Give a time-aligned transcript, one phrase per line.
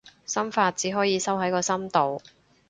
[0.25, 2.19] 心法，只可以收喺個心度